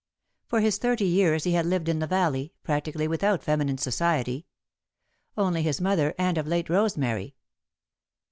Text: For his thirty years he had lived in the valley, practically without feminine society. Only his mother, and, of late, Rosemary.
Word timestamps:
For 0.47 0.61
his 0.61 0.79
thirty 0.79 1.05
years 1.05 1.43
he 1.43 1.51
had 1.51 1.67
lived 1.67 1.87
in 1.87 1.99
the 1.99 2.07
valley, 2.07 2.53
practically 2.63 3.07
without 3.07 3.43
feminine 3.43 3.77
society. 3.77 4.47
Only 5.37 5.61
his 5.61 5.79
mother, 5.79 6.15
and, 6.17 6.39
of 6.39 6.47
late, 6.47 6.69
Rosemary. 6.69 7.35